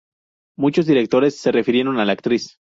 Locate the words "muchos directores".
0.57-1.37